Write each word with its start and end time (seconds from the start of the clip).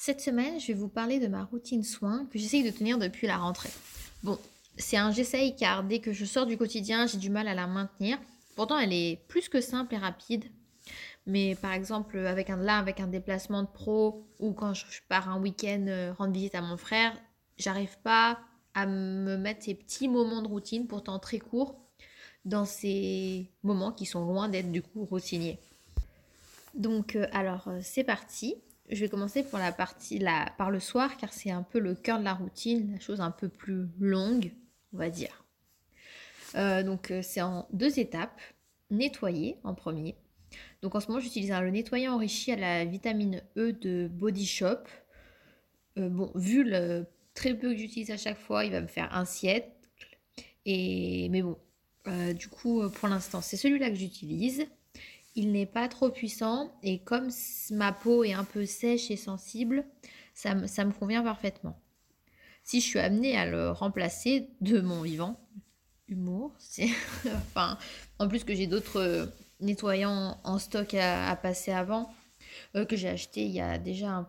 Cette 0.00 0.20
semaine, 0.20 0.60
je 0.60 0.68
vais 0.68 0.74
vous 0.74 0.86
parler 0.86 1.18
de 1.18 1.26
ma 1.26 1.42
routine 1.42 1.82
soin 1.82 2.24
que 2.30 2.38
j'essaye 2.38 2.62
de 2.62 2.70
tenir 2.70 2.98
depuis 2.98 3.26
la 3.26 3.36
rentrée. 3.36 3.72
Bon, 4.22 4.38
c'est 4.76 4.96
un 4.96 5.10
j'essaye 5.10 5.56
car 5.56 5.82
dès 5.82 5.98
que 5.98 6.12
je 6.12 6.24
sors 6.24 6.46
du 6.46 6.56
quotidien, 6.56 7.08
j'ai 7.08 7.18
du 7.18 7.30
mal 7.30 7.48
à 7.48 7.54
la 7.54 7.66
maintenir. 7.66 8.16
Pourtant, 8.54 8.78
elle 8.78 8.92
est 8.92 9.20
plus 9.26 9.48
que 9.48 9.60
simple 9.60 9.96
et 9.96 9.98
rapide. 9.98 10.44
Mais 11.26 11.56
par 11.56 11.72
exemple, 11.72 12.16
avec 12.16 12.48
un, 12.48 12.58
là, 12.58 12.78
avec 12.78 13.00
un 13.00 13.08
déplacement 13.08 13.64
de 13.64 13.66
pro 13.66 14.24
ou 14.38 14.52
quand 14.52 14.72
je 14.72 14.84
pars 15.08 15.28
un 15.28 15.40
week-end 15.40 15.86
euh, 15.88 16.12
rendre 16.16 16.32
visite 16.32 16.54
à 16.54 16.62
mon 16.62 16.76
frère, 16.76 17.12
j'arrive 17.56 17.98
pas 18.04 18.38
à 18.74 18.86
me 18.86 19.36
mettre 19.36 19.64
ces 19.64 19.74
petits 19.74 20.06
moments 20.06 20.42
de 20.42 20.48
routine, 20.48 20.86
pourtant 20.86 21.18
très 21.18 21.40
courts, 21.40 21.74
dans 22.44 22.66
ces 22.66 23.50
moments 23.64 23.90
qui 23.90 24.06
sont 24.06 24.24
loin 24.24 24.48
d'être 24.48 24.70
du 24.70 24.80
coup 24.80 25.04
routiniers. 25.04 25.58
Donc, 26.74 27.16
euh, 27.16 27.26
alors, 27.32 27.66
euh, 27.66 27.80
c'est 27.82 28.04
parti. 28.04 28.54
Je 28.90 29.00
vais 29.00 29.08
commencer 29.08 29.42
pour 29.42 29.58
la 29.58 29.70
partie 29.70 30.18
par 30.56 30.70
le 30.70 30.80
soir 30.80 31.16
car 31.18 31.32
c'est 31.32 31.50
un 31.50 31.62
peu 31.62 31.78
le 31.78 31.94
cœur 31.94 32.18
de 32.18 32.24
la 32.24 32.32
routine, 32.32 32.92
la 32.92 33.00
chose 33.00 33.20
un 33.20 33.30
peu 33.30 33.48
plus 33.48 33.86
longue, 34.00 34.52
on 34.94 34.98
va 34.98 35.10
dire. 35.10 35.44
Euh, 36.54 36.82
donc 36.82 37.12
c'est 37.22 37.42
en 37.42 37.68
deux 37.72 37.98
étapes. 37.98 38.40
Nettoyer 38.90 39.58
en 39.64 39.74
premier. 39.74 40.16
Donc 40.80 40.94
en 40.94 41.00
ce 41.00 41.08
moment 41.08 41.20
j'utilise 41.20 41.50
le 41.50 41.68
nettoyant 41.68 42.14
enrichi 42.14 42.52
à 42.52 42.56
la 42.56 42.86
vitamine 42.86 43.42
E 43.58 43.72
de 43.72 44.08
Body 44.10 44.46
Shop. 44.46 44.84
bon, 45.96 46.32
vu 46.34 46.64
le 46.64 47.04
très 47.34 47.52
peu 47.52 47.72
que 47.72 47.76
j'utilise 47.76 48.10
à 48.10 48.16
chaque 48.16 48.38
fois, 48.38 48.64
il 48.64 48.72
va 48.72 48.80
me 48.80 48.86
faire 48.86 49.14
un 49.14 49.26
siècle. 49.26 49.68
Et 50.64 51.28
mais 51.28 51.42
bon, 51.42 51.58
du 52.34 52.48
coup 52.48 52.88
pour 52.88 53.08
l'instant 53.08 53.42
c'est 53.42 53.58
celui-là 53.58 53.90
que 53.90 53.96
j'utilise 53.96 54.66
il 55.38 55.52
n'est 55.52 55.66
pas 55.66 55.86
trop 55.86 56.10
puissant 56.10 56.76
et 56.82 56.98
comme 56.98 57.30
ma 57.70 57.92
peau 57.92 58.24
est 58.24 58.32
un 58.32 58.42
peu 58.42 58.66
sèche 58.66 59.12
et 59.12 59.16
sensible, 59.16 59.84
ça, 60.34 60.54
me 60.56 60.92
convient 60.92 61.22
parfaitement. 61.22 61.80
Si 62.64 62.80
je 62.80 62.86
suis 62.86 62.98
amenée 62.98 63.36
à 63.36 63.46
le 63.46 63.70
remplacer 63.70 64.50
de 64.60 64.80
mon 64.80 65.00
vivant, 65.00 65.38
humour, 66.08 66.54
c'est 66.58 66.88
enfin 67.34 67.78
en 68.18 68.26
plus 68.26 68.42
que 68.42 68.52
j'ai 68.52 68.66
d'autres 68.66 69.32
nettoyants 69.60 70.40
en 70.42 70.58
stock 70.58 70.94
à, 70.94 71.36
passer 71.36 71.70
avant 71.70 72.12
euh, 72.74 72.84
que 72.84 72.96
j'ai 72.96 73.08
acheté 73.08 73.44
il 73.44 73.52
y 73.52 73.60
a 73.60 73.78
déjà 73.78 74.28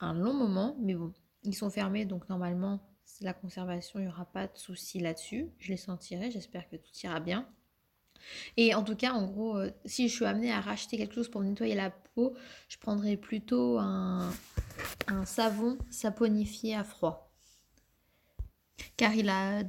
un, 0.00 0.14
long 0.14 0.34
moment, 0.34 0.76
mais 0.80 0.94
bon, 0.94 1.12
ils 1.44 1.54
sont 1.54 1.70
fermés 1.70 2.04
donc 2.04 2.28
normalement 2.28 2.80
la 3.20 3.32
conservation, 3.32 4.00
il 4.00 4.02
n'y 4.02 4.08
aura 4.08 4.26
pas 4.26 4.48
de 4.48 4.56
souci 4.56 4.98
là-dessus. 4.98 5.50
Je 5.58 5.70
les 5.70 5.76
sentirai, 5.76 6.30
j'espère 6.30 6.68
que 6.68 6.76
tout 6.76 6.92
ira 7.04 7.20
bien. 7.20 7.48
Et 8.56 8.74
en 8.74 8.82
tout 8.82 8.96
cas, 8.96 9.12
en 9.12 9.26
gros, 9.26 9.56
euh, 9.56 9.70
si 9.84 10.08
je 10.08 10.14
suis 10.14 10.24
amenée 10.24 10.52
à 10.52 10.60
racheter 10.60 10.96
quelque 10.96 11.14
chose 11.14 11.28
pour 11.28 11.42
nettoyer 11.42 11.74
la 11.74 11.90
peau, 11.90 12.34
je 12.68 12.76
prendrais 12.78 13.16
plutôt 13.16 13.78
un, 13.78 14.30
savon 15.24 15.78
saponifié 15.90 16.74
à 16.74 16.84
froid. 16.84 17.32
Car 18.96 19.14
il, 19.14 19.28
a 19.28 19.62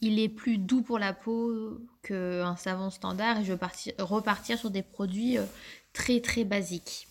il 0.00 0.18
est 0.18 0.28
plus 0.28 0.58
doux 0.58 0.82
pour 0.82 0.98
la 0.98 1.12
peau 1.12 1.78
qu'un 2.02 2.56
savon 2.56 2.90
standard 2.90 3.40
et 3.40 3.44
je 3.44 3.52
vais 3.52 3.94
repartir 3.98 4.58
sur 4.58 4.70
des 4.70 4.82
produits 4.82 5.38
euh, 5.38 5.44
très 5.92 6.20
très 6.20 6.44
basiques. 6.44 7.08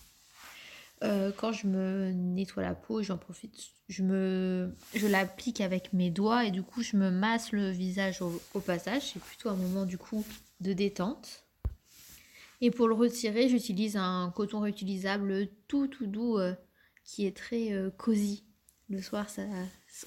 Euh, 1.03 1.31
quand 1.35 1.51
je 1.51 1.67
me 1.67 2.11
nettoie 2.11 2.63
la 2.63 2.75
peau, 2.75 3.01
j'en 3.01 3.17
profite, 3.17 3.71
je, 3.89 4.03
me, 4.03 4.73
je 4.95 5.05
l'applique 5.05 5.59
avec 5.59 5.91
mes 5.91 6.09
doigts 6.09 6.45
et 6.45 6.51
du 6.51 6.63
coup 6.63 6.81
je 6.81 6.95
me 6.95 7.09
masse 7.09 7.51
le 7.51 7.71
visage 7.71 8.21
au, 8.21 8.59
passage. 8.61 9.11
C'est 9.11 9.21
plutôt 9.21 9.49
un 9.49 9.55
moment 9.55 9.85
du 9.85 9.97
coup 9.97 10.25
de 10.61 10.71
détente. 10.71 11.43
Et 12.61 12.71
pour 12.71 12.87
le 12.87 12.93
retirer, 12.93 13.49
j'utilise 13.49 13.97
un 13.97 14.31
coton 14.33 14.61
réutilisable 14.61 15.49
tout 15.67 15.87
tout 15.87 16.07
doux 16.07 16.37
euh, 16.37 16.55
qui 17.03 17.25
est 17.25 17.35
très 17.35 17.73
euh, 17.73 17.89
cosy. 17.89 18.45
Le 18.89 19.01
soir, 19.01 19.29
ça, 19.29 19.41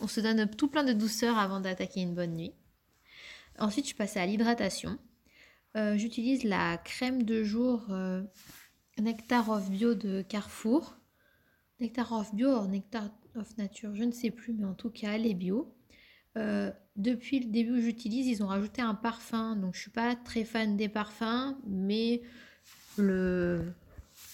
on 0.00 0.06
se 0.06 0.20
donne 0.20 0.48
tout 0.48 0.68
plein 0.68 0.84
de 0.84 0.94
douceur 0.94 1.36
avant 1.36 1.60
d'attaquer 1.60 2.00
une 2.00 2.14
bonne 2.14 2.34
nuit. 2.34 2.54
Ensuite, 3.58 3.88
je 3.88 3.94
passe 3.94 4.16
à 4.16 4.24
l'hydratation. 4.24 4.98
J'utilise 5.96 6.44
la 6.44 6.78
crème 6.78 7.24
de 7.24 7.44
jour 7.44 7.82
Nectar 8.98 9.48
of 9.50 9.70
Bio 9.70 9.94
de 9.94 10.22
Carrefour. 10.22 10.96
Nectar 11.80 12.12
of 12.12 12.34
Bio 12.34 12.60
ou 12.60 12.66
Nectar 12.66 13.10
of 13.34 13.56
Nature, 13.58 13.94
je 13.94 14.04
ne 14.04 14.12
sais 14.12 14.30
plus, 14.30 14.54
mais 14.54 14.64
en 14.64 14.74
tout 14.74 14.90
cas, 14.90 15.12
elle 15.12 15.26
est 15.26 15.34
bio. 15.34 15.74
Euh, 16.36 16.70
depuis 16.96 17.40
le 17.40 17.50
début 17.50 17.78
où 17.78 17.80
j'utilise, 17.80 18.26
ils 18.26 18.42
ont 18.42 18.46
rajouté 18.46 18.82
un 18.82 18.94
parfum. 18.94 19.56
Donc 19.56 19.74
je 19.74 19.80
suis 19.80 19.90
pas 19.90 20.16
très 20.16 20.44
fan 20.44 20.76
des 20.76 20.88
parfums, 20.88 21.56
mais 21.66 22.22
le, 22.96 23.72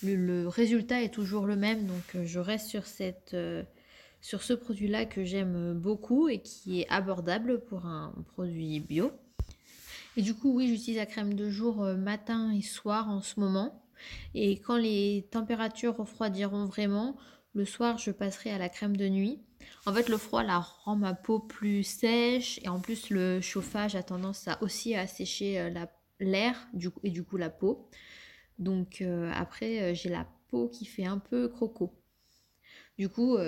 le, 0.02 0.46
résultat 0.48 1.02
est 1.02 1.12
toujours 1.12 1.46
le 1.46 1.56
même. 1.56 1.86
Donc 1.86 2.14
euh, 2.14 2.24
je 2.24 2.38
reste 2.38 2.68
sur, 2.68 2.86
cette, 2.86 3.34
euh, 3.34 3.62
sur 4.20 4.42
ce 4.42 4.52
produit-là 4.52 5.06
que 5.06 5.24
j'aime 5.24 5.74
beaucoup 5.74 6.28
et 6.28 6.40
qui 6.40 6.80
est 6.80 6.88
abordable 6.88 7.60
pour 7.64 7.86
un 7.86 8.14
produit 8.32 8.80
bio. 8.80 9.12
Et 10.16 10.22
du 10.22 10.34
coup, 10.34 10.54
oui, 10.54 10.68
j'utilise 10.68 10.98
la 10.98 11.06
crème 11.06 11.34
de 11.34 11.48
jour 11.48 11.82
matin 11.96 12.52
et 12.52 12.62
soir 12.62 13.08
en 13.08 13.22
ce 13.22 13.40
moment. 13.40 13.81
Et 14.34 14.60
quand 14.60 14.76
les 14.76 15.28
températures 15.30 15.96
refroidiront 15.96 16.66
vraiment, 16.66 17.16
le 17.54 17.64
soir, 17.64 17.98
je 17.98 18.10
passerai 18.10 18.50
à 18.50 18.58
la 18.58 18.68
crème 18.68 18.96
de 18.96 19.08
nuit. 19.08 19.42
En 19.86 19.92
fait, 19.92 20.08
le 20.08 20.16
froid 20.16 20.42
la 20.42 20.58
rend 20.58 20.96
ma 20.96 21.14
peau 21.14 21.38
plus 21.38 21.82
sèche 21.82 22.58
et 22.62 22.68
en 22.68 22.80
plus 22.80 23.10
le 23.10 23.40
chauffage 23.40 23.94
a 23.94 24.02
tendance 24.02 24.48
à 24.48 24.62
aussi 24.62 24.94
à 24.94 25.06
sécher 25.06 25.58
euh, 25.58 25.70
l'air 26.20 26.68
et 27.02 27.10
du 27.10 27.24
coup 27.24 27.36
la 27.36 27.50
peau. 27.50 27.88
Donc 28.58 29.02
euh, 29.02 29.30
après, 29.34 29.82
euh, 29.82 29.94
j'ai 29.94 30.08
la 30.08 30.26
peau 30.48 30.68
qui 30.68 30.86
fait 30.86 31.04
un 31.04 31.18
peu 31.18 31.48
croco. 31.48 31.92
Du 32.98 33.08
coup, 33.08 33.38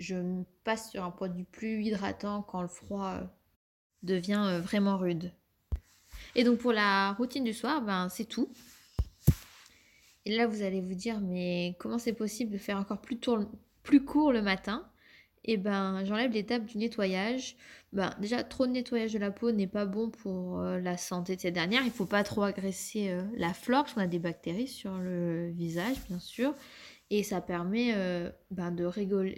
je 0.00 0.42
passe 0.64 0.90
sur 0.90 1.04
un 1.04 1.10
produit 1.10 1.44
plus 1.44 1.84
hydratant 1.84 2.42
quand 2.42 2.62
le 2.62 2.68
froid 2.68 3.20
devient 4.02 4.60
vraiment 4.62 4.96
rude. 4.96 5.30
Et 6.34 6.42
donc 6.42 6.58
pour 6.58 6.72
la 6.72 7.12
routine 7.12 7.44
du 7.44 7.52
soir, 7.52 7.82
ben 7.82 8.08
c'est 8.08 8.24
tout. 8.24 8.50
Et 10.26 10.36
là, 10.36 10.46
vous 10.46 10.62
allez 10.62 10.80
vous 10.80 10.94
dire, 10.94 11.20
mais 11.20 11.76
comment 11.78 11.98
c'est 11.98 12.14
possible 12.14 12.50
de 12.50 12.58
faire 12.58 12.78
encore 12.78 13.00
plus, 13.00 13.18
court 14.04 14.32
le 14.32 14.42
matin? 14.42 14.88
Eh 15.46 15.58
ben 15.58 16.02
j'enlève 16.06 16.32
l'étape 16.32 16.64
du 16.64 16.78
nettoyage. 16.78 17.56
Ben, 17.92 18.10
déjà, 18.18 18.42
trop 18.42 18.66
de 18.66 18.72
nettoyage 18.72 19.12
de 19.12 19.18
la 19.18 19.30
peau 19.30 19.52
n'est 19.52 19.66
pas 19.66 19.84
bon 19.84 20.10
pour 20.10 20.60
euh, 20.60 20.80
la 20.80 20.96
santé 20.96 21.36
de 21.36 21.40
cette 21.42 21.54
dernière. 21.54 21.82
Il 21.82 21.88
ne 21.88 21.92
faut 21.92 22.06
pas 22.06 22.24
trop 22.24 22.42
agresser 22.42 23.10
euh, 23.10 23.22
la 23.36 23.52
flore 23.52 23.82
parce 23.82 23.94
qu'on 23.94 24.00
a 24.00 24.06
des 24.06 24.18
bactéries 24.18 24.68
sur 24.68 24.96
le 24.98 25.50
visage, 25.50 25.96
bien 26.08 26.18
sûr. 26.18 26.54
Et 27.10 27.22
ça 27.22 27.42
permet 27.42 27.92
euh, 27.94 28.30
ben, 28.50 28.72
de, 28.72 28.84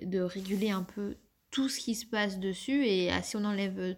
de, 0.07 0.21
réguler 0.21 0.71
un 0.71 0.85
peu 0.85 1.17
tout 1.51 1.69
ce 1.69 1.81
qui 1.81 1.97
se 1.97 2.07
passe 2.07 2.39
dessus. 2.39 2.87
Et 2.87 3.11
ah, 3.11 3.23
si 3.23 3.37
on 3.37 3.45
enlève 3.45 3.97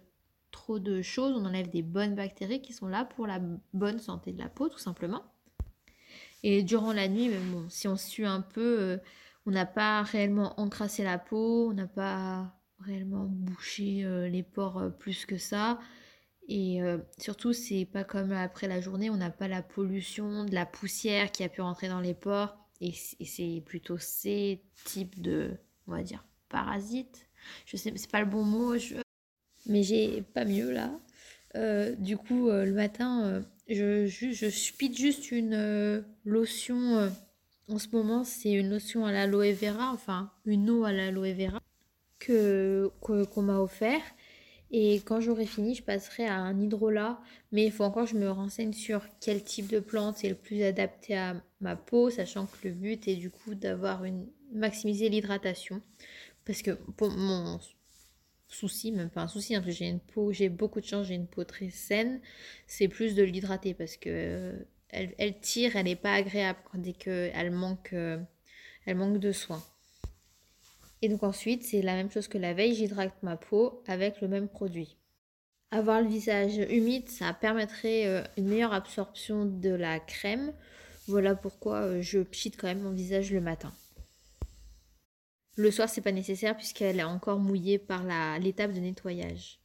trop 0.51 0.79
de 0.79 1.03
choses, 1.03 1.35
on 1.37 1.45
enlève 1.45 1.69
des 1.69 1.83
bonnes 1.83 2.15
bactéries 2.15 2.61
qui 2.61 2.73
sont 2.73 2.87
là 2.87 3.05
pour 3.05 3.27
la 3.27 3.39
bonne 3.73 3.99
santé 3.99 4.33
de 4.33 4.39
la 4.39 4.49
peau, 4.49 4.67
tout 4.67 4.79
simplement. 4.79 5.23
Et 6.43 6.63
durant 6.63 6.93
la 6.93 7.07
nuit, 7.07 7.29
bon, 7.29 7.65
si 7.69 7.87
on 7.87 7.97
sue 7.97 8.25
un 8.25 8.41
peu 8.41 8.99
on 9.49 9.51
n'a 9.51 9.65
pas 9.65 10.03
réellement 10.03 10.59
encrassé 10.59 11.03
la 11.03 11.17
peau, 11.17 11.69
on 11.71 11.73
n'a 11.73 11.87
pas 11.87 12.55
réellement 12.81 13.25
bouché 13.25 14.05
euh, 14.05 14.27
les 14.29 14.43
pores 14.43 14.77
euh, 14.77 14.89
plus 14.89 15.25
que 15.25 15.39
ça. 15.39 15.79
Et 16.47 16.83
euh, 16.83 16.99
surtout, 17.17 17.53
c'est 17.53 17.85
pas 17.85 18.03
comme 18.03 18.31
après 18.31 18.67
la 18.67 18.79
journée, 18.79 19.09
on 19.09 19.17
n'a 19.17 19.31
pas 19.31 19.47
la 19.47 19.63
pollution, 19.63 20.45
de 20.45 20.53
la 20.53 20.67
poussière 20.67 21.31
qui 21.31 21.43
a 21.43 21.49
pu 21.49 21.61
rentrer 21.61 21.87
dans 21.87 21.99
les 21.99 22.13
pores. 22.13 22.57
Et 22.79 22.93
c'est 22.93 23.63
plutôt 23.65 23.97
ces 23.97 24.61
types 24.85 25.19
de, 25.19 25.57
on 25.87 25.93
va 25.93 26.03
dire, 26.03 26.23
parasites. 26.49 27.27
Je 27.65 27.75
sais, 27.75 27.91
c'est 27.95 28.11
pas 28.11 28.21
le 28.21 28.25
bon 28.27 28.43
mot, 28.43 28.75
mais 29.65 29.81
j'ai 29.81 30.21
pas 30.21 30.45
mieux 30.45 30.71
là. 30.71 30.91
du 31.97 32.17
coup, 32.17 32.49
le 32.49 32.71
matin, 32.71 33.43
je, 33.69 34.05
je, 34.07 34.93
juste 34.93 35.31
une 35.31 36.03
lotion 36.25 37.09
en 37.69 37.77
ce 37.77 37.87
moment, 37.93 38.23
c'est 38.23 38.51
une 38.51 38.69
lotion 38.69 39.05
à 39.05 39.11
l'aloe 39.11 39.53
vera, 39.53 39.91
enfin 39.93 40.31
une 40.45 40.69
eau 40.69 40.85
à 40.85 40.91
l'aloe 40.91 41.33
vera 41.33 41.61
que 42.17 42.91
qu'on 43.01 43.41
m'a 43.41 43.59
offert. 43.59 44.01
Et 44.71 44.97
quand 44.97 45.19
j'aurai 45.21 45.45
fini, 45.45 45.75
je 45.75 45.83
passerai 45.83 46.27
à 46.27 46.35
un 46.35 46.59
hydrolat. 46.59 47.19
Mais 47.51 47.65
il 47.65 47.71
faut 47.71 47.83
encore 47.83 48.05
que 48.05 48.11
je 48.11 48.17
me 48.17 48.29
renseigne 48.29 48.73
sur 48.73 49.01
quel 49.19 49.43
type 49.43 49.67
de 49.67 49.79
plante 49.79 50.23
est 50.23 50.29
le 50.29 50.35
plus 50.35 50.63
adapté 50.63 51.15
à 51.17 51.35
ma 51.61 51.75
peau, 51.75 52.09
sachant 52.09 52.45
que 52.45 52.67
le 52.67 52.73
but 52.73 53.07
est 53.07 53.15
du 53.15 53.31
coup 53.31 53.55
d'avoir 53.55 54.03
une 54.03 54.27
maximiser 54.51 55.09
l'hydratation. 55.09 55.81
Parce 56.45 56.61
que 56.61 56.71
pour 56.71 57.11
mon 57.11 57.59
souci, 58.49 58.91
même 58.91 59.09
pas 59.09 59.21
un 59.21 59.27
souci, 59.27 59.55
hein, 59.55 59.63
j'ai 59.67 59.87
une 59.87 59.99
peau, 59.99 60.31
j'ai 60.31 60.49
beaucoup 60.49 60.81
de 60.81 60.85
chance, 60.85 61.07
j'ai 61.07 61.15
une 61.15 61.27
peau 61.27 61.43
très 61.43 61.69
saine, 61.69 62.19
c'est 62.67 62.87
plus 62.87 63.15
de 63.15 63.23
l'hydrater 63.23 63.73
parce 63.73 63.97
que 63.97 64.65
elle, 64.89 65.39
tire, 65.39 65.75
elle 65.75 65.85
n'est 65.85 65.95
pas 65.95 66.13
agréable 66.13 66.59
dès 66.73 66.93
qu'elle 66.93 67.51
manque, 67.51 67.93
euh, 67.93 68.17
elle 68.85 68.97
manque 68.97 69.19
de 69.19 69.31
soins. 69.31 69.63
Et 71.01 71.09
donc 71.09 71.23
ensuite, 71.23 71.63
c'est 71.63 71.81
la 71.81 71.93
même 71.93 72.11
chose 72.11 72.27
que 72.27 72.37
la 72.37 72.53
veille, 72.53 72.75
j'hydrate 72.75 73.13
ma 73.23 73.37
peau 73.37 73.83
avec 73.87 74.19
le 74.21 74.27
même 74.27 74.49
produit. 74.49 74.97
Avoir 75.71 76.01
le 76.01 76.07
visage 76.07 76.57
humide, 76.57 77.07
ça 77.07 77.31
permettrait 77.33 78.07
euh, 78.07 78.23
une 78.37 78.47
meilleure 78.47 78.73
absorption 78.73 79.45
de 79.45 79.69
la 79.69 79.99
crème. 79.99 80.51
Voilà 81.07 81.35
pourquoi 81.35 81.81
euh, 81.81 82.01
je 82.01 82.19
pchite 82.19 82.57
quand 82.57 82.67
même 82.67 82.81
mon 82.81 82.91
visage 82.91 83.31
le 83.31 83.41
matin. 83.41 83.71
Le 85.55 85.71
soir, 85.71 85.89
c'est 85.89 86.01
pas 86.01 86.11
nécessaire 86.11 86.55
puisqu'elle 86.55 86.99
est 86.99 87.03
encore 87.03 87.39
mouillée 87.39 87.79
par 87.79 88.03
l'étape 88.39 88.73
de 88.73 88.79
nettoyage. 88.79 89.59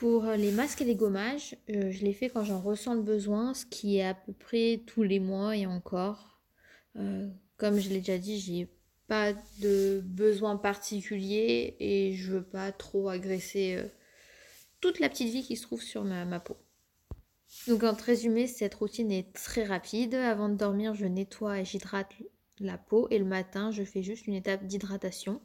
Pour 0.00 0.24
les 0.24 0.50
masques 0.50 0.80
et 0.80 0.86
les 0.86 0.96
gommages, 0.96 1.56
euh, 1.68 1.90
je 1.90 2.04
les 2.04 2.14
fais 2.14 2.30
quand 2.30 2.42
j'en 2.42 2.60
ressens 2.60 2.94
le 2.94 3.02
besoin, 3.02 3.52
ce 3.52 3.66
qui 3.66 3.98
est 3.98 4.06
à 4.06 4.14
peu 4.14 4.32
près 4.32 4.82
tous 4.86 5.02
les 5.02 5.20
mois 5.20 5.54
et 5.56 5.66
encore. 5.66 6.40
Euh, 6.96 7.28
comme 7.58 7.78
je 7.78 7.90
l'ai 7.90 7.98
déjà 7.98 8.16
dit, 8.16 8.40
j'ai 8.40 8.70
pas 9.08 9.34
de 9.60 10.00
besoin 10.04 10.56
particulier 10.56 11.76
et 11.80 12.14
je 12.14 12.32
veux 12.32 12.42
pas 12.42 12.72
trop 12.72 13.08
agresser 13.08 13.74
euh, 13.76 13.88
toute 14.80 15.00
la 15.00 15.08
petite 15.08 15.32
vie 15.32 15.42
qui 15.42 15.56
se 15.56 15.62
trouve 15.62 15.82
sur 15.82 16.04
ma, 16.04 16.40
peau. 16.40 16.56
Donc 17.66 17.82
en 17.82 17.92
résumé, 17.92 18.46
cette 18.46 18.76
routine 18.76 19.12
est 19.12 19.32
très 19.34 19.64
rapide. 19.64 20.14
Avant 20.14 20.48
de 20.48 20.54
dormir, 20.54 20.94
je 20.94 21.06
nettoie 21.06 21.60
et 21.60 21.64
j'hydrate 21.64 22.14
la 22.60 22.78
peau 22.78 23.08
et 23.10 23.18
le 23.18 23.24
matin, 23.24 23.70
je 23.70 23.82
fais 23.82 24.02
juste 24.02 24.26
une 24.26 24.34
étape 24.34 24.66
d'hydratation. 24.66 25.40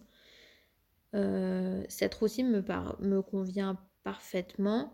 cette 1.13 2.13
routine 2.15 2.49
me, 2.49 2.61
me 2.99 3.21
convient 3.21 3.79
parfaitement 4.03 4.93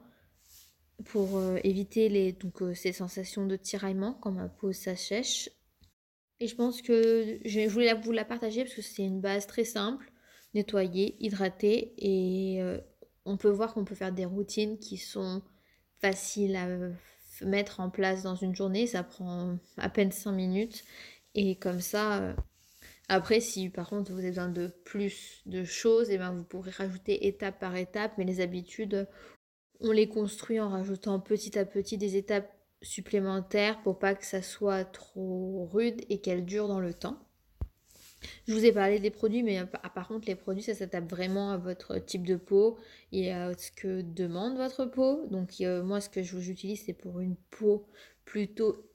pour 1.03 1.37
euh, 1.37 1.57
éviter 1.63 2.09
les, 2.09 2.31
donc, 2.31 2.61
euh, 2.61 2.73
ces 2.73 2.93
sensations 2.93 3.45
de 3.45 3.55
tiraillement 3.55 4.13
quand 4.13 4.31
ma 4.31 4.47
peau 4.47 4.71
s'assèche. 4.71 5.49
Et 6.39 6.47
je 6.47 6.55
pense 6.55 6.81
que 6.81 7.39
je 7.45 7.67
voulais 7.67 7.93
vous 7.93 8.11
la 8.11 8.25
partager 8.25 8.63
parce 8.63 8.75
que 8.75 8.81
c'est 8.81 9.03
une 9.03 9.21
base 9.21 9.45
très 9.45 9.63
simple, 9.63 10.11
nettoyer, 10.53 11.15
hydrater 11.19 11.93
et 11.97 12.61
euh, 12.61 12.79
on 13.25 13.37
peut 13.37 13.49
voir 13.49 13.73
qu'on 13.73 13.85
peut 13.85 13.95
faire 13.95 14.11
des 14.11 14.25
routines 14.25 14.79
qui 14.79 14.97
sont 14.97 15.43
faciles 15.99 16.55
à 16.55 16.67
mettre 17.45 17.79
en 17.79 17.89
place 17.89 18.23
dans 18.23 18.35
une 18.35 18.55
journée, 18.55 18.87
ça 18.87 19.03
prend 19.03 19.57
à 19.77 19.89
peine 19.89 20.11
5 20.11 20.31
minutes 20.31 20.83
et 21.35 21.55
comme 21.55 21.81
ça 21.81 22.35
après, 23.13 23.41
si 23.41 23.69
par 23.69 23.89
contre 23.89 24.13
vous 24.13 24.19
avez 24.19 24.29
besoin 24.29 24.47
de 24.47 24.67
plus 24.85 25.41
de 25.45 25.65
choses, 25.65 26.09
et 26.09 26.13
eh 26.13 26.17
ben 26.17 26.31
vous 26.31 26.45
pourrez 26.45 26.71
rajouter 26.71 27.27
étape 27.27 27.59
par 27.59 27.75
étape, 27.75 28.13
mais 28.17 28.23
les 28.23 28.39
habitudes, 28.39 29.05
on 29.81 29.91
les 29.91 30.07
construit 30.07 30.61
en 30.61 30.69
rajoutant 30.69 31.19
petit 31.19 31.59
à 31.59 31.65
petit 31.65 31.97
des 31.97 32.15
étapes 32.15 32.49
supplémentaires 32.81 33.81
pour 33.81 33.99
pas 33.99 34.15
que 34.15 34.25
ça 34.25 34.41
soit 34.41 34.85
trop 34.85 35.67
rude 35.73 36.01
et 36.07 36.21
qu'elles 36.21 36.45
durent 36.45 36.69
dans 36.69 36.79
le 36.79 36.93
temps. 36.93 37.19
Je 38.47 38.53
vous 38.53 38.63
ai 38.63 38.71
parlé 38.71 38.99
des 38.99 39.11
produits, 39.11 39.43
mais 39.43 39.57
ah, 39.57 39.89
par 39.89 40.07
contre, 40.07 40.27
les 40.27 40.35
produits, 40.35 40.63
ça 40.63 40.73
s'adapte 40.73 41.09
vraiment 41.09 41.51
à 41.51 41.57
votre 41.57 41.97
type 41.97 42.25
de 42.25 42.37
peau 42.37 42.77
et 43.11 43.33
à 43.33 43.51
ce 43.57 43.71
que 43.71 44.01
demande 44.01 44.55
votre 44.55 44.85
peau. 44.85 45.27
Donc, 45.31 45.59
euh, 45.59 45.83
moi, 45.83 45.99
ce 45.99 46.09
que 46.09 46.23
j'utilise, 46.23 46.83
c'est 46.85 46.93
pour 46.93 47.19
une 47.19 47.35
peau 47.49 47.87
plutôt 48.23 48.90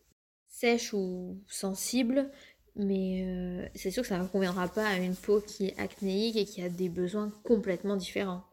sèche 0.59 0.93
ou 0.95 1.39
sensible 1.49 2.31
mais 2.77 3.23
euh, 3.25 3.67
c'est 3.75 3.91
sûr 3.91 4.03
que 4.03 4.09
ça 4.09 4.19
ne 4.19 4.27
conviendra 4.27 4.69
pas 4.69 4.87
à 4.87 4.99
une 4.99 5.17
peau 5.17 5.41
qui 5.41 5.69
est 5.69 5.79
acnéique 5.79 6.37
et 6.37 6.45
qui 6.45 6.63
a 6.63 6.69
des 6.69 6.91
besoins 6.91 7.33
complètement 7.43 7.97
différents. 7.97 8.45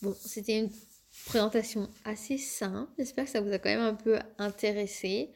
Bon, 0.00 0.14
c'était 0.24 0.58
une 0.60 0.70
présentation 1.26 1.90
assez 2.04 2.38
simple. 2.38 2.90
J'espère 2.96 3.24
que 3.24 3.30
ça 3.32 3.40
vous 3.40 3.52
a 3.52 3.58
quand 3.58 3.68
même 3.68 3.80
un 3.80 3.94
peu 3.94 4.18
intéressé. 4.38 5.32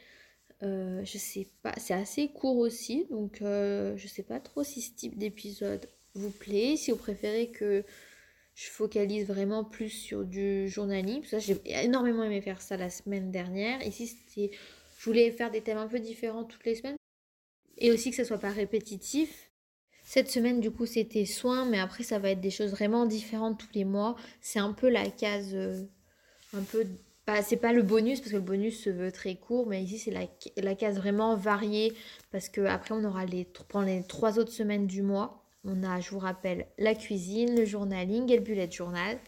Euh, 0.63 1.05
je 1.05 1.19
sais 1.19 1.49
pas, 1.63 1.75
c'est 1.79 1.95
assez 1.95 2.29
court 2.29 2.59
aussi, 2.59 3.07
donc 3.11 3.43
euh, 3.43 3.97
je 3.97 4.07
sais 4.07 4.23
pas 4.23 4.39
trop 4.39 4.63
si 4.63 4.81
ce 4.81 4.95
type 4.95 5.19
d'épisode 5.19 5.89
vous 6.15 6.31
plaît. 6.31 6.77
Si 6.77 6.93
vous 6.93 6.97
préférez 6.97 7.51
que 7.51 7.85
je 8.55 8.67
focalise 8.67 9.27
vraiment 9.27 9.65
plus 9.65 9.89
sur 9.89 10.25
du 10.25 10.71
que 10.73 11.39
j'ai 11.41 11.61
énormément 11.65 12.23
aimé 12.23 12.41
faire 12.41 12.63
ça 12.63 12.77
la 12.77 12.91
semaine 12.91 13.33
dernière. 13.33 13.85
Ici, 13.85 14.07
c'était, 14.07 14.57
je 15.03 15.11
voulais 15.11 15.33
faire 15.33 15.51
des 15.51 15.63
thèmes 15.63 15.79
un 15.79 15.89
peu 15.89 15.99
différents 15.99 16.45
toutes 16.45 16.65
les 16.65 16.77
semaines 16.77 16.95
et 17.77 17.91
aussi 17.91 18.11
que 18.11 18.17
ça 18.17 18.25
soit 18.25 18.39
pas 18.39 18.51
répétitif. 18.51 19.51
Cette 20.05 20.31
semaine, 20.31 20.61
du 20.61 20.71
coup, 20.71 20.87
c'était 20.87 21.25
soins, 21.25 21.65
mais 21.65 21.81
après, 21.81 22.05
ça 22.05 22.21
va 22.21 22.31
être 22.31 22.41
des 22.41 22.51
choses 22.51 22.71
vraiment 22.71 23.05
différentes 23.05 23.59
tous 23.59 23.75
les 23.75 23.85
mois. 23.85 24.15
C'est 24.41 24.61
un 24.61 24.73
peu 24.73 24.89
la 24.89 25.11
case, 25.11 25.55
euh, 25.55 25.83
un 26.53 26.63
peu, 26.63 26.87
pas, 27.25 27.43
c'est 27.43 27.57
pas 27.57 27.73
le 27.73 27.83
bonus 27.83 28.21
parce 28.21 28.31
que 28.31 28.37
le 28.37 28.43
bonus 28.43 28.81
se 28.81 28.91
veut 28.91 29.11
très 29.11 29.35
court, 29.35 29.67
mais 29.67 29.83
ici 29.83 29.99
c'est 29.99 30.13
la, 30.13 30.27
la, 30.57 30.77
case 30.77 30.97
vraiment 30.97 31.35
variée 31.35 31.95
parce 32.31 32.49
que 32.49 32.61
après 32.61 32.95
on 32.95 33.03
aura 33.03 33.27
les 33.27 33.45
pendant 33.69 33.87
les 33.87 34.05
trois 34.05 34.39
autres 34.39 34.53
semaines 34.53 34.87
du 34.87 35.03
mois, 35.03 35.45
on 35.65 35.83
a, 35.83 35.99
je 35.99 36.11
vous 36.11 36.21
rappelle, 36.21 36.67
la 36.79 36.95
cuisine, 36.95 37.57
le 37.57 37.65
journaling 37.65 38.31
et 38.31 38.37
le 38.37 38.43
bullet 38.43 38.71
journal. 38.71 39.19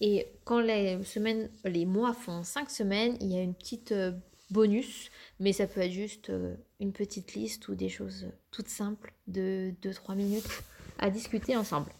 Et 0.00 0.28
quand 0.44 0.60
les 0.60 1.02
semaines, 1.04 1.50
les 1.64 1.84
mois 1.84 2.14
font 2.14 2.42
cinq 2.42 2.70
semaines, 2.70 3.18
il 3.20 3.32
y 3.32 3.38
a 3.38 3.42
une 3.42 3.54
petite 3.54 3.92
euh, 3.92 4.12
bonus, 4.50 5.09
mais 5.40 5.52
ça 5.52 5.66
peut 5.66 5.80
être 5.80 5.90
juste 5.90 6.30
euh, 6.30 6.54
une 6.78 6.92
petite 6.92 7.34
liste 7.34 7.66
ou 7.68 7.74
des 7.74 7.88
choses 7.88 8.26
toutes 8.50 8.68
simples 8.68 9.12
de 9.26 9.72
2-3 9.82 10.14
minutes 10.14 10.62
à 10.98 11.10
discuter 11.10 11.56
ensemble. 11.56 11.90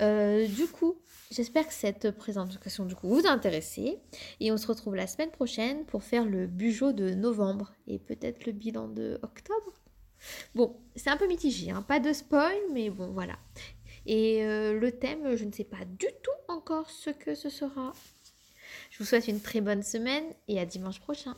Euh, 0.00 0.46
du 0.48 0.66
coup, 0.66 0.96
j'espère 1.30 1.66
que 1.66 1.74
cette 1.74 2.10
présentation 2.12 2.88
vous 3.02 3.26
a 3.26 3.30
intéressé 3.30 3.98
et 4.40 4.50
on 4.50 4.56
se 4.56 4.66
retrouve 4.66 4.96
la 4.96 5.06
semaine 5.06 5.30
prochaine 5.30 5.84
pour 5.84 6.02
faire 6.02 6.24
le 6.24 6.46
bugeot 6.46 6.92
de 6.92 7.10
novembre 7.10 7.74
et 7.86 7.98
peut-être 7.98 8.46
le 8.46 8.52
bilan 8.52 8.88
de 8.88 9.20
octobre. 9.22 9.74
Bon, 10.54 10.76
c'est 10.96 11.10
un 11.10 11.16
peu 11.16 11.28
mitigé, 11.28 11.70
hein. 11.70 11.82
pas 11.82 12.00
de 12.00 12.12
spoil, 12.12 12.56
mais 12.72 12.90
bon 12.90 13.08
voilà. 13.12 13.38
Et 14.06 14.44
euh, 14.44 14.72
le 14.72 14.90
thème, 14.92 15.36
je 15.36 15.44
ne 15.44 15.52
sais 15.52 15.64
pas 15.64 15.84
du 15.84 16.06
tout 16.22 16.52
encore 16.52 16.88
ce 16.90 17.10
que 17.10 17.34
ce 17.34 17.50
sera. 17.50 17.92
Je 18.90 18.98
vous 18.98 19.04
souhaite 19.04 19.28
une 19.28 19.40
très 19.40 19.60
bonne 19.60 19.82
semaine 19.82 20.24
et 20.48 20.58
à 20.58 20.64
dimanche 20.64 21.00
prochain. 21.00 21.36